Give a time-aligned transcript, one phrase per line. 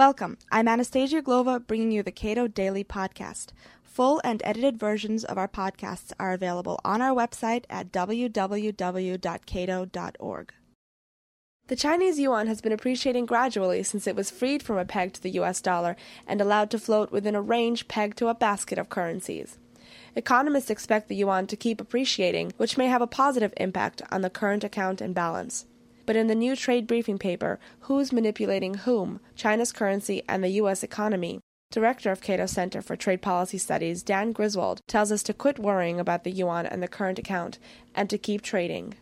[0.00, 0.38] Welcome.
[0.50, 3.48] I'm Anastasia Uglova, bringing you the Cato Daily Podcast.
[3.82, 8.32] Full and edited versions of our podcasts are available on our website at www.cato.org.
[11.66, 15.22] The Chinese yuan has been appreciating gradually since it was freed from a peg to
[15.22, 18.88] the US dollar and allowed to float within a range pegged to a basket of
[18.88, 19.58] currencies.
[20.16, 24.30] Economists expect the yuan to keep appreciating, which may have a positive impact on the
[24.30, 25.66] current account and balance.
[26.10, 29.20] But in the new trade briefing paper, Who's Manipulating Whom?
[29.36, 30.82] China's Currency and the U.S.
[30.82, 31.38] Economy,
[31.70, 36.00] Director of Cato Center for Trade Policy Studies, Dan Griswold, tells us to quit worrying
[36.00, 37.60] about the yuan and the current account
[37.94, 38.94] and to keep trading.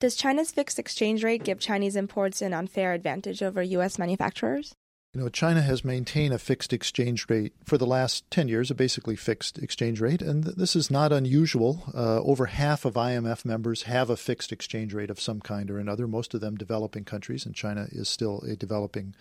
[0.00, 3.98] Does China's fixed exchange rate give Chinese imports an unfair advantage over U.S.
[3.98, 4.74] manufacturers?
[5.14, 8.74] You know, China has maintained a fixed exchange rate for the last 10 years, a
[8.74, 11.82] basically fixed exchange rate, and this is not unusual.
[11.94, 15.78] Uh, over half of IMF members have a fixed exchange rate of some kind or
[15.78, 19.14] another, most of them developing countries, and China is still a developing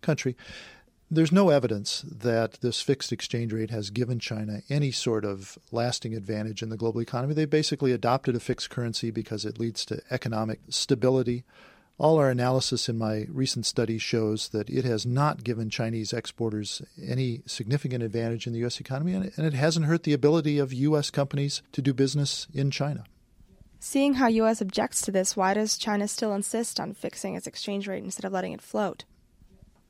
[0.00, 0.34] country.
[1.10, 6.14] There's no evidence that this fixed exchange rate has given China any sort of lasting
[6.14, 7.34] advantage in the global economy.
[7.34, 11.44] They basically adopted a fixed currency because it leads to economic stability
[11.98, 16.82] all our analysis in my recent study shows that it has not given Chinese exporters
[17.02, 18.80] any significant advantage in the U.S.
[18.80, 21.10] economy, and it hasn't hurt the ability of U.S.
[21.10, 23.04] companies to do business in China.
[23.78, 24.60] Seeing how U.S.
[24.60, 28.32] objects to this, why does China still insist on fixing its exchange rate instead of
[28.32, 29.04] letting it float?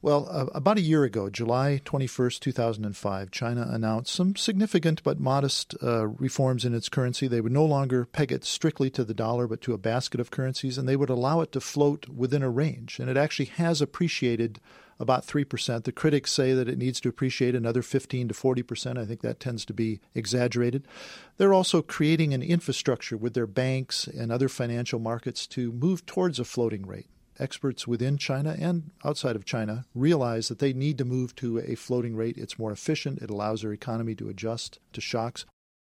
[0.05, 5.75] Well, uh, about a year ago, July 21st, 2005, China announced some significant but modest
[5.83, 7.27] uh, reforms in its currency.
[7.27, 10.31] They would no longer peg it strictly to the dollar, but to a basket of
[10.31, 12.99] currencies, and they would allow it to float within a range.
[13.01, 14.61] And it actually has appreciated
[15.01, 15.85] about 3%.
[15.85, 18.99] The critics say that it needs to appreciate another 15 to 40%.
[18.99, 20.87] I think that tends to be exaggerated.
[21.39, 26.39] They're also creating an infrastructure with their banks and other financial markets to move towards
[26.39, 31.05] a floating rate experts within China and outside of China realize that they need to
[31.05, 32.37] move to a floating rate.
[32.39, 35.45] It's more efficient, it allows their economy to adjust to shocks.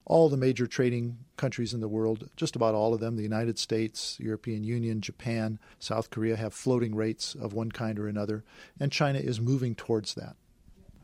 [0.06, 3.58] All the major trading countries in the world, just about all of them, the United
[3.58, 8.44] States, European Union, Japan, South Korea, have floating rates of one kind or another,
[8.78, 10.36] and China is moving towards that.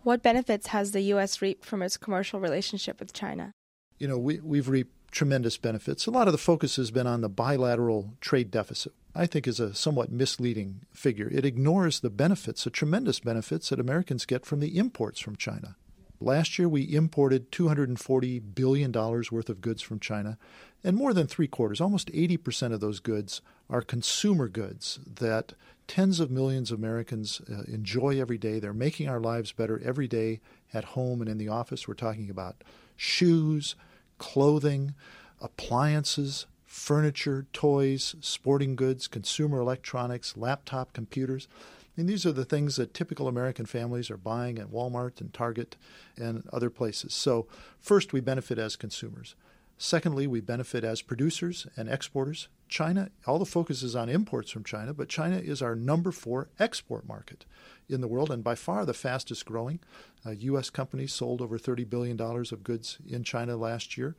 [0.03, 1.41] What benefits has the U.S.
[1.41, 3.53] reaped from its commercial relationship with China?
[3.99, 6.07] You know, we, we've reaped tremendous benefits.
[6.07, 8.93] A lot of the focus has been on the bilateral trade deficit.
[9.21, 11.29] I think is a somewhat misleading figure.
[11.31, 15.77] It ignores the benefits, the tremendous benefits that Americans get from the imports from China.
[16.21, 20.39] Last year, we imported $240 billion worth of goods from China,
[20.83, 25.53] and more than three quarters, almost 80% of those goods, are consumer goods that
[25.87, 28.59] tens of millions of Americans uh, enjoy every day.
[28.59, 30.41] They're making our lives better every day
[30.73, 31.87] at home and in the office.
[31.87, 32.65] We're talking about
[32.97, 33.77] shoes,
[34.17, 34.95] clothing,
[35.43, 41.49] appliances, furniture, toys, sporting goods, consumer electronics, laptop computers.
[41.97, 45.77] Mean, these are the things that typical American families are buying at Walmart and Target
[46.17, 47.13] and other places.
[47.13, 47.49] So,
[47.81, 49.35] first, we benefit as consumers.
[49.83, 52.49] Secondly, we benefit as producers and exporters.
[52.69, 56.51] China, all the focus is on imports from China, but China is our number four
[56.59, 57.47] export market
[57.89, 59.81] in the world and by far the fastest growing.
[60.25, 60.69] Uh, U.S.
[60.69, 64.17] companies sold over $30 billion of goods in China last year.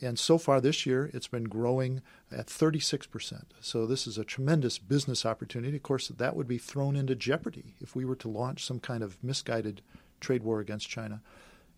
[0.00, 2.02] And so far this year, it's been growing
[2.32, 3.44] at 36%.
[3.60, 5.76] So this is a tremendous business opportunity.
[5.76, 9.04] Of course, that would be thrown into jeopardy if we were to launch some kind
[9.04, 9.80] of misguided
[10.18, 11.22] trade war against China.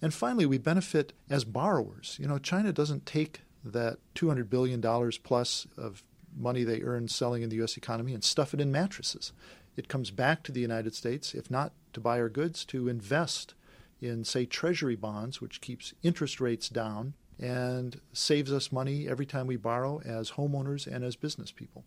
[0.03, 2.17] And finally, we benefit as borrowers.
[2.21, 4.81] You know, China doesn't take that $200 billion
[5.23, 6.03] plus of
[6.37, 7.77] money they earn selling in the U.S.
[7.77, 9.33] economy and stuff it in mattresses.
[9.77, 13.55] It comes back to the United States, if not to buy our goods, to invest
[14.01, 19.47] in, say, treasury bonds, which keeps interest rates down and saves us money every time
[19.47, 21.84] we borrow as homeowners and as business people.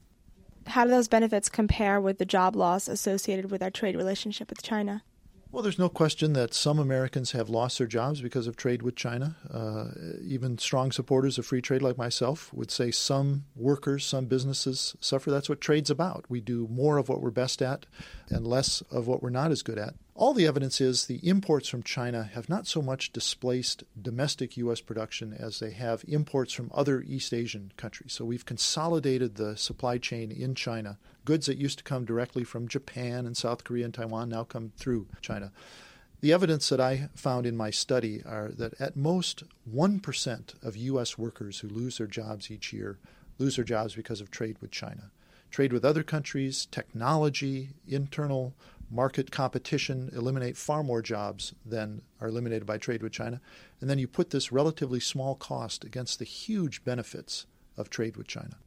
[0.68, 4.62] How do those benefits compare with the job loss associated with our trade relationship with
[4.62, 5.04] China?
[5.52, 8.96] Well, there's no question that some Americans have lost their jobs because of trade with
[8.96, 9.36] China.
[9.52, 9.88] Uh,
[10.22, 15.32] even strong supporters of free trade like myself would say some workers, some businesses suffer.
[15.32, 16.26] That's what trade's about.
[16.30, 17.88] We do more of what we're best at
[18.30, 19.96] and less of what we're not as good at.
[20.20, 24.82] All the evidence is the imports from China have not so much displaced domestic U.S.
[24.82, 28.12] production as they have imports from other East Asian countries.
[28.12, 30.98] So we've consolidated the supply chain in China.
[31.24, 34.74] Goods that used to come directly from Japan and South Korea and Taiwan now come
[34.76, 35.54] through China.
[36.20, 39.44] The evidence that I found in my study are that at most
[39.74, 41.18] 1% of U.S.
[41.18, 42.98] workers who lose their jobs each year
[43.38, 45.12] lose their jobs because of trade with China.
[45.50, 48.54] Trade with other countries, technology, internal
[48.90, 53.42] market competition eliminate far more jobs than are eliminated by trade with China.
[53.82, 57.46] And then you put this relatively small cost against the huge benefits
[57.78, 58.58] of trade with China.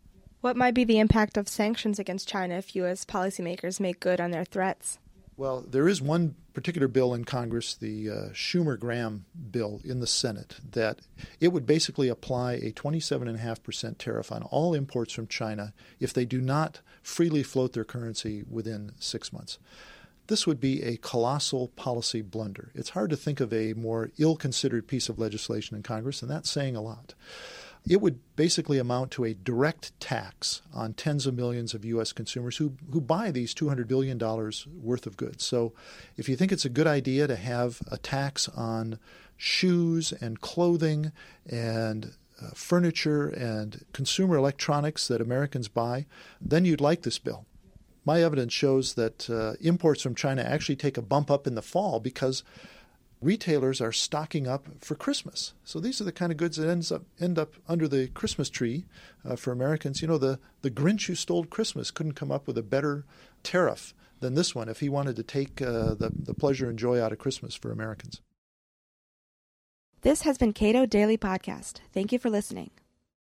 [0.40, 3.04] What might be the impact of sanctions against China if U.S.
[3.04, 4.98] policymakers make good on their threats?
[5.36, 10.06] Well, there is one particular bill in Congress, the uh, Schumer Graham bill in the
[10.06, 11.00] Senate, that
[11.40, 16.40] it would basically apply a 27.5% tariff on all imports from China if they do
[16.40, 19.58] not freely float their currency within six months.
[20.28, 22.70] This would be a colossal policy blunder.
[22.74, 26.30] It's hard to think of a more ill considered piece of legislation in Congress, and
[26.30, 27.14] that's saying a lot.
[27.88, 32.12] It would basically amount to a direct tax on tens of millions of U.S.
[32.12, 34.18] consumers who, who buy these $200 billion
[34.80, 35.44] worth of goods.
[35.44, 35.72] So,
[36.16, 39.00] if you think it's a good idea to have a tax on
[39.36, 41.10] shoes and clothing
[41.44, 46.06] and uh, furniture and consumer electronics that Americans buy,
[46.40, 47.46] then you'd like this bill
[48.04, 51.62] my evidence shows that uh, imports from China actually take a bump up in the
[51.62, 52.42] fall because
[53.20, 55.54] retailers are stocking up for Christmas.
[55.64, 58.50] So these are the kind of goods that ends up end up under the Christmas
[58.50, 58.84] tree
[59.24, 60.02] uh, for Americans.
[60.02, 63.04] You know, the the Grinch who stole Christmas couldn't come up with a better
[63.42, 67.00] tariff than this one if he wanted to take uh, the the pleasure and joy
[67.00, 68.20] out of Christmas for Americans.
[70.02, 71.78] This has been Cato Daily Podcast.
[71.92, 72.70] Thank you for listening.